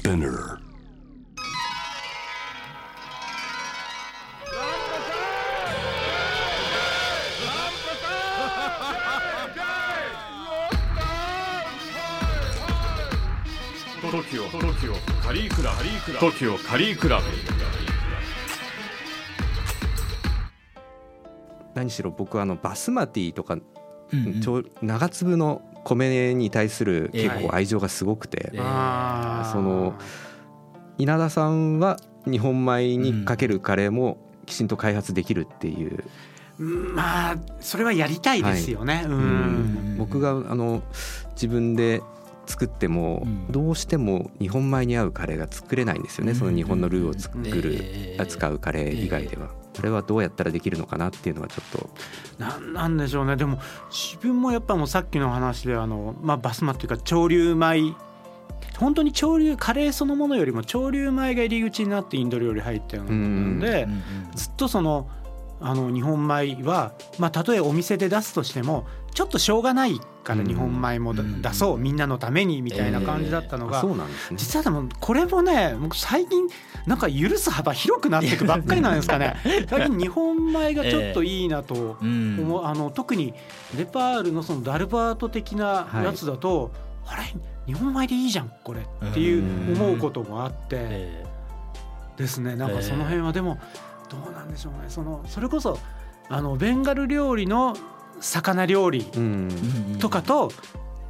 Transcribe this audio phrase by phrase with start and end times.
[0.00, 0.58] Spinner.
[14.10, 17.24] トキオトキオカリークラブトキオカリークラブ
[21.74, 23.62] 何しろ僕はあのバスマティとかうん
[24.12, 29.52] うん長粒の米に対するええ結構愛情がすごくて、ええあー。
[29.52, 29.94] その
[30.98, 31.96] 稲田さんは
[32.26, 36.04] 日本米にかけるカレーもきちんと開発できるっていう、
[36.58, 39.96] うんまあそれはやりたいですよね、ううんん。
[39.96, 40.82] 僕があの
[41.32, 42.02] 自分で
[42.50, 43.52] 作ってもうん。
[43.52, 46.38] どうしても日本米に合うカレーが作れないんですよね、うん。
[46.38, 48.26] その日本のルーを作る、ええ。
[48.26, 49.50] 使うカレー以外では。
[49.74, 51.90] それはどうやったらできるのかなっていうのはちょっと。
[52.38, 53.36] なんなんでしょうね。
[53.36, 53.58] でも
[53.90, 57.94] 自分もやっぱもうさっきの話であの、まあ、バスマっていうか潮流米。
[58.78, 63.88] 本当に潮流カレーそのものよりも潮流米が入り口になってインド料理入ったようなものなんで、
[64.34, 65.08] ずっとその
[65.60, 70.46] あの日本米は、まあ、たとえお店で出すとしてもちょっとしょうがないからうん。
[70.46, 71.42] 日本米もだうん。
[71.42, 73.84] 出そうみんなのためにみたいな感じだったのが。
[74.34, 76.48] 実はでもこれもね僕最近
[76.86, 79.36] なんか許す幅広くなっていくばっかりなんですかね。
[79.68, 83.34] 最近日本米がちょっといいなとうん思うあの特に
[83.74, 86.72] ネパールのそのダルバート的なやつだと、
[87.06, 87.34] あれ？
[87.66, 90.56] 日本米でいいじゃんこれっていう思うこともあって。
[90.72, 91.24] え
[92.16, 92.54] ですね。
[92.54, 93.58] なんかその辺はでも
[94.10, 94.88] どうなんでしょうね。
[94.88, 95.78] そのそれこそ
[96.28, 97.76] あのベンガル料理の
[98.20, 99.06] 魚料理
[99.98, 100.52] とかと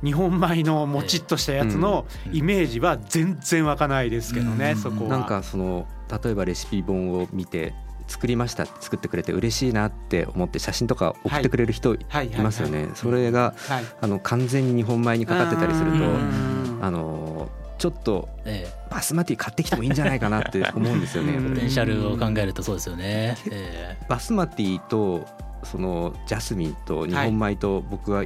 [0.03, 4.77] 日本米のもちっとしたやつのイメージは全然湧かないですけどね、うん。
[4.77, 5.11] そこは。
[5.11, 5.87] なんかその
[6.23, 7.75] 例えばレシピ本を見て
[8.07, 11.99] 作りました作ってくれて嬉しいなって思って写真とか送ってくれる人い。
[12.39, 12.89] ますよね。
[12.95, 16.79] それがはい、あの完全に日本米にかかってたりするとうん。
[16.81, 21.33] あのちょっとえバスマティ買ってきてもいいんじゃないかなって思うんですよね。
[21.49, 23.39] ポテンシャルを考えるとそうですよね。
[23.51, 25.27] えバスマティと
[25.63, 28.25] そのジャスミンと日本米と僕は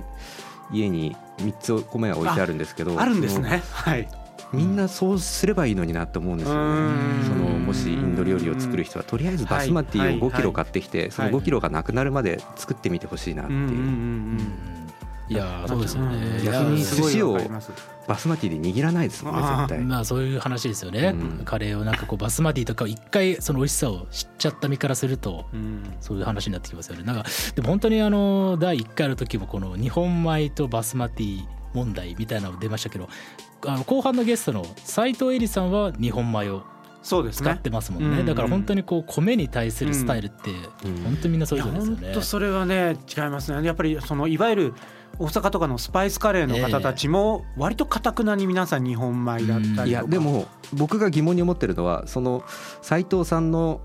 [0.72, 3.62] 家に3つ米が置いてあるんですけどあるんですね。
[3.70, 4.08] はい。
[4.52, 6.62] みんなそうすればいいのになって思うんですようね。
[6.62, 14.40] んそのもしインド料理を作る人はとりあえずバスマティを5キロ買ってきてその5キロがなくなるまで作ってみてほしいなっていう
[15.28, 16.42] いやーそうですよね。
[16.44, 17.38] 逆にすごい寿司を
[18.06, 19.78] バスマティで握らないですもんね絶対。
[19.80, 21.44] まあそういう話ですよね、うん。
[21.44, 25.94] カレーをなんかこうバスマティとかを一回その美味しさを知っちゃった身からするとうん。
[26.00, 27.04] そういう話になってきますよね。
[27.04, 27.24] なんか
[27.54, 33.08] でも本当にあの第1回の時もこの日本米とバスマティ問題みたいなの出ましたけど
[33.66, 36.62] あの後半のゲストの斉藤恵里さんは日本米を
[37.04, 37.58] 使っ。
[37.58, 40.50] てますもんねうんだから本当にこう米に対するスタイルって
[40.84, 42.00] うん本当みんなそれぞれですよね。
[42.06, 43.66] 本当それはね違いますね。
[43.66, 44.74] やっぱりそのいわゆる
[45.18, 49.86] 大阪とかのスパイスカレーの方たちも割とかたくなに皆さん日本米だったりとか。
[49.86, 52.42] いやでも僕が疑問に思ってるのはその
[52.82, 53.80] 斉藤さんの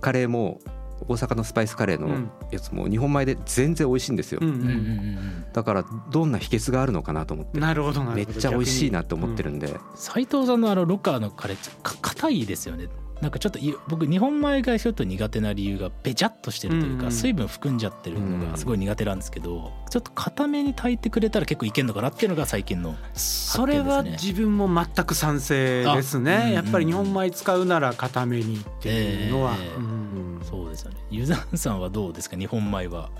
[0.00, 0.58] カレーも
[1.08, 2.30] 大阪のスパイスカレーのうん。
[2.50, 4.68] やつも日本米で全然美味しいんですよ、うんううんうん。
[4.70, 7.58] んだからどんな秘訣があるのかなと思って。
[7.58, 8.32] なるほどなるほど。
[8.32, 12.88] めっちゃ美味しいなって思ってるんで、斉藤さんのあのロッカーのカレーか硬いですよね。
[13.20, 17.04] なんかちょっとい僕日本米がちょっと苦手な理由がべちゃっとしてるというか、うん。
[17.04, 26.52] うん水分含んじゃってるのがすごい苦手なんですけど、ちょっと硬めに炊いてくれたら結構いけんのかなっていうのが最近のそれは自分も全く賛成ですあうんね。
[26.52, 29.54] やっぱり日本米使うなら固めにっていうのは。
[29.56, 29.76] ええ。
[29.76, 30.01] うんうん
[30.44, 30.96] そうですよね。
[31.10, 32.36] ユザンさんはどうですか？
[32.36, 33.10] 日本米は。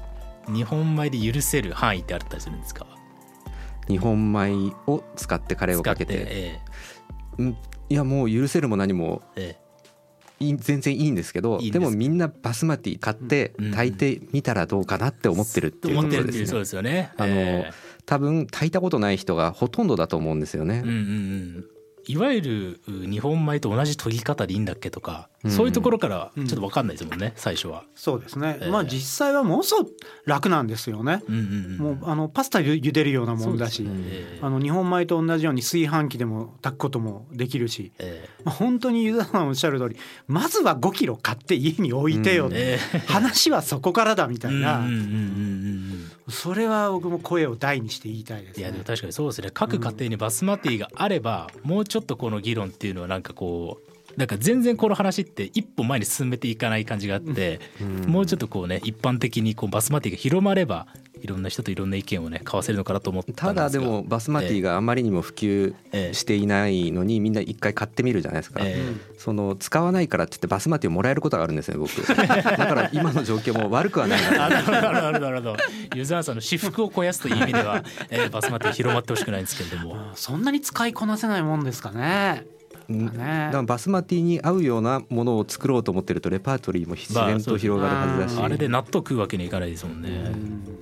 [0.49, 2.87] 日本米で許せる範囲ってあったりするんですか？
[3.89, 6.15] 日本米を使ってカレーをかけて。
[6.17, 6.61] え
[7.39, 7.57] うん。
[7.89, 9.23] いやもう許せるも何も。
[9.37, 9.63] ええ。
[10.57, 13.71] 全然いいんですけどでもみんなバスマティ買ってうん。
[13.71, 16.47] 炊いてみたらどうかなって思ってるっていうところですね。
[16.47, 17.13] そうですよね。
[17.17, 17.71] あのえ
[18.05, 20.79] 多分炊いたことない人がほとんどだと思うんですよね。
[20.79, 21.65] えうんうんうん
[22.07, 25.51] いわゆるう日本米と同じ研ぎ方でいいんだっけとか、うん。
[25.51, 27.85] そういうところからちょっと分かんないですもんね、最初は。
[27.95, 28.59] そうですね。
[28.61, 28.71] ええ。
[28.71, 29.93] まあ実際はものすごく
[30.25, 31.23] 楽なんですよね。
[31.29, 39.97] うんうんうん、もうあのパスタゆ茹でるようなもんだし、ねええあの日本米と同じように炊飯器でも炊くこともできるし、えまあ、本当にユダさんおっしゃる通り
[40.27, 42.99] まずは5キロ買って家に置いてよ、ええ。
[43.07, 45.09] 話はそこからだみたいな、うんうんうんうんう
[45.89, 45.92] ん
[46.29, 48.63] それは僕も声を大にして言いたいですね。
[48.63, 57.61] いやでも確かにそうですね各家庭にバスマティがあれば、もうちょっとこの議論っていうのはなんかこうなんか全然この話って一歩前に進めていかない感じがあって、
[58.07, 60.87] もうちょっとこうね一般的にこうバスマティが広まれば
[61.23, 63.69] いろんな人といろんな意見をね交わせるのかなと思ったたんですが。
[63.69, 68.83] だでもバスマティがあまりにも普及ええしていないのにみんな一回買ってみるじゃないですか、え
[69.19, 71.91] その使わないからって言ってバスマティをもらえることがあるんですよ僕。
[72.15, 74.47] だから今の状況も悪くはないな。
[74.47, 75.57] あなるほどなるほどなるほど。
[75.95, 79.95] ユーザーさんの私服を肥やすという意味では、えーバスマティ広まってほしくないんですけれども。
[79.95, 82.45] うんそんなに使いこなせないもんですかね。
[82.93, 83.07] うん。
[83.07, 83.13] ね。
[83.13, 90.79] だからバスマティに合うようなものを作ろうと思ってるとレパートリーも自然と広がるはずだし、まあれで納豆食うわけにいかないですもんね、うん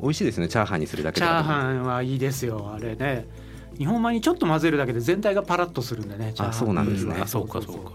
[0.00, 0.48] 美味しいですね。
[0.48, 3.26] チャーハンにするだけチャーハンはいいですよあれね。
[3.78, 7.16] 日本米にちょっと混ぜるだけで全体がパラッとするんでねあそうなんですね。
[7.20, 7.92] あそうかそうか。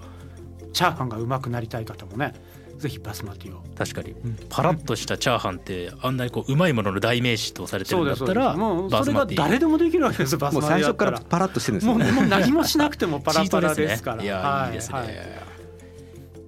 [0.72, 2.34] チャーハンがうまくなりたい方もね
[2.80, 3.62] ぜひバスマティを。
[3.78, 4.12] 確かに。
[4.12, 4.38] ん。
[4.50, 12.12] パラッとしたチャーハンってあんなにこううまいものの代名詞とされてるんだったらもうそれが誰でもできるわけですよバスマティ最初からパラッとしてるんですもうよね。
[12.14, 14.24] もう何もしなくてもパラパラですから。
[14.24, 15.10] いや、、はいいですね、はい。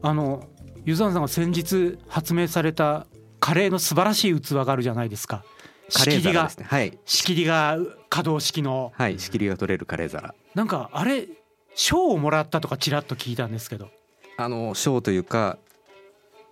[0.03, 0.47] あの
[0.85, 3.05] ユザンさんが先日発明された
[3.39, 5.43] カレーの素晴らしい器があるじゃないですか。
[5.93, 6.97] カレー仕切りがねはい。
[7.05, 7.77] 仕切りが
[8.09, 8.93] 可動式の。
[8.95, 10.33] はい仕切りが取れるカレー皿。
[10.55, 11.27] なんかあれ
[11.75, 13.89] 賞をもらったとかちらっと聞いたんですけど。
[14.37, 15.57] あの賞というか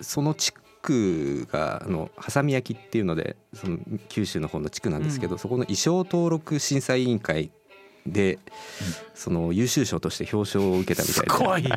[0.02, 7.52] その地区があのハサミ焼きっていうのでその九州の方の地区なんですけど、そこの衣装登録審査委員会
[8.06, 8.40] で、
[9.14, 11.64] その優秀賞として表彰を受けたみすたいごい。
[11.64, 11.70] で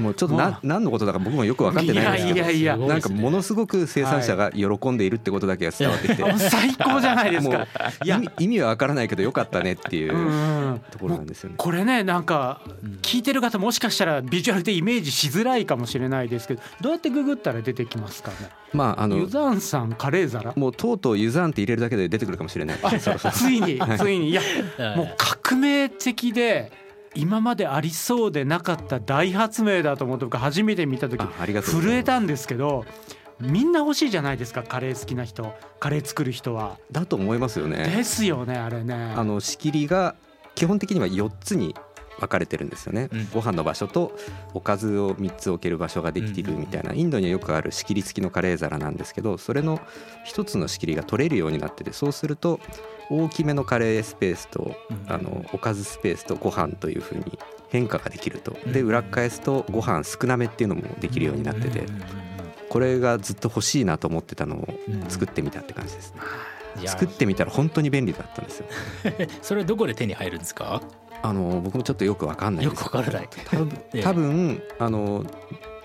[0.00, 2.86] もうちょっとな何のことだか僕もよく分かってないんですけどいやいやいや。
[2.88, 7.66] なんかものすごく生産者が喜んでいるってことだけが伝わってきて、 最高じゃないですか。
[8.04, 10.14] 意味意味は分からないけどよかったねっていう。
[10.14, 11.54] うんうんところなんですよね。
[11.58, 18.36] これねなんかうん聞いてる方もしかしたらビジュアルでイメージしづらいかもしれないですけどどうやってググったら出てきますかね？
[18.72, 20.52] まああのユザンさんカレー皿？
[20.56, 22.78] もうとうとうユザーンって入れるだけで出てくるかもしれない。
[23.32, 24.40] ついについにいや
[24.78, 26.72] はいもう革命的で
[27.14, 31.20] 今までありそうでなかった大発明だと思って僕初めて見た時
[31.62, 32.84] 震えたんですけど
[33.40, 36.78] みんな欲しいじゃないですかカレー好きな人カレー作る人は。
[36.92, 37.78] だと思いますよね。
[37.96, 39.14] ですよねあれね。
[39.16, 40.14] あの仕切りが
[40.60, 41.74] 基本的には4つに
[42.18, 43.28] 分かれてるんですよね、うん。
[43.32, 44.14] ご飯の場所と
[44.52, 46.92] おかずを3つ置ける場所ができているみたいな。
[46.92, 49.80] インドにはよくある仕切り付きのカレー皿なんですけどそれの
[50.26, 52.60] 1つの仕切りが取れるようになっててそうすると
[53.08, 55.10] 大きめのカレースペースとうん。
[55.10, 57.38] あのおかずスペースとご飯というふうに
[57.70, 58.54] 変化ができると。
[58.70, 58.88] でうん。
[58.88, 61.86] 裏返すとご飯少なめっていうのもできるようになってて
[62.68, 66.20] これがずっと欲しいなと思ってたのをうん作ってみたって感じですね
[66.84, 68.66] 作ってみたら本当に便利だったんですよ。
[69.42, 70.80] それはどこで手に入るんですか？
[71.22, 72.84] あの僕もちょっとよくわかんないよです。
[72.84, 73.28] くわからない。
[74.02, 75.24] 多分 あの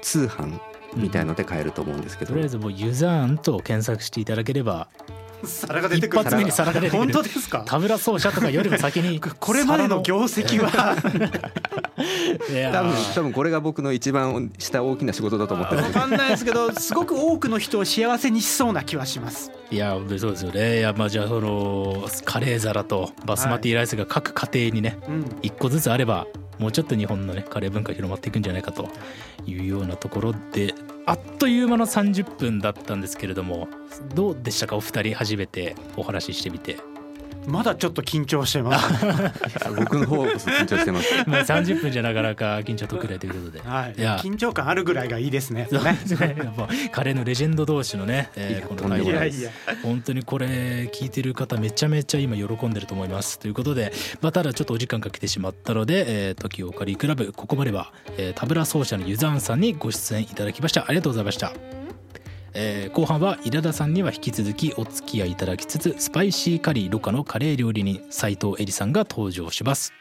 [0.01, 0.59] 通販
[0.95, 4.87] みたいので買えると思うんですけど、とりあえずもうユザーンと検索していただければ
[5.43, 6.21] 皿が出てくる。
[6.21, 6.99] 一発目に皿が出てくる。
[6.99, 7.63] 本当ですか？
[7.67, 10.95] タブラ奏者とかよりも先にこれまでの業績は
[11.95, 12.01] 多
[12.83, 13.13] 分ー。
[13.13, 15.81] 多分これが僕の一番した大きな仕事だと思ってる。
[15.81, 19.51] ん分でかんないですけどすごく多くの人を幸せにしそうな気はします。
[19.71, 20.79] いや本当にそうですよね。
[20.79, 25.25] いやまあじゃあそのカレー皿とバスマティライスが各家庭にねうん。
[25.41, 26.27] 一個ずつあれば
[26.59, 28.89] もうちょっと日本のねカレー文化広まっていくんじゃないかと
[29.45, 30.73] いうようなところで
[31.05, 33.67] あっという間の30分だったんですけれども
[34.13, 34.75] どうでしたか？
[34.75, 36.77] お二人初めてお話ししてみて
[37.47, 39.05] まだちょっと緊張してます。
[39.05, 41.13] い や僕の方こそ緊張してます。
[41.27, 43.61] まあ30分じゃなかなか緊張特例ということで。
[43.67, 43.95] はい。
[43.97, 44.17] いや。
[44.17, 45.67] 緊張感あるぐらいがいいですね。
[45.69, 45.83] そう。
[45.83, 46.35] ですね。
[46.43, 49.51] やっぱカレーのレジェンド同士のね、えーこのとんでもない対話いや
[49.83, 53.39] 本当にこれ聞いてる方めちゃめちゃ今喜んでると思います。
[53.39, 60.85] ということで、まあ、ただちょっとお時間かけてしまったので、えー、時をカリークラブここまでは、えータブラ奏者のユザーンさんにご出演いただきました。
[60.87, 61.53] ありがとうございました、
[62.57, 69.93] えー後半は稲田さんには引き続きお付き合いいただきつつスパイシーカリーろカのカレー料理人斉藤恵里さんが登場します。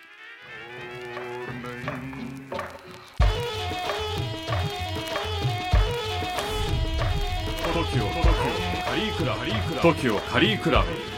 [7.74, 9.36] トキオカリークラ
[9.82, 11.13] TOKIO カリークラブ